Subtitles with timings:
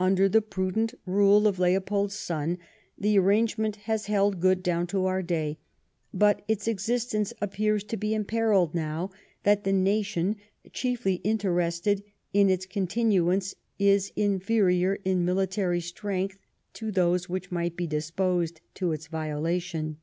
[0.00, 2.58] Under the prudent rule of Leopold's son,
[2.98, 5.60] the arrangement has held good down to our day,
[6.12, 9.10] but its existence appears to be imperilled now
[9.44, 10.34] that the nation
[10.72, 16.36] chiefly interested in its continuance is inferior in military strength
[16.72, 19.98] to those which might be disposed to its violation.